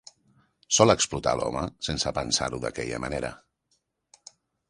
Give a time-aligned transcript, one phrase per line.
[0.77, 3.31] Sol explotar l'home sense pensar-ho d'aquella manera.